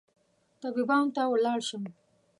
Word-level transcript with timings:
طبيبانو 0.61 1.13
ته 1.15 1.21
ولاړ 1.31 1.59
شم 1.67 1.83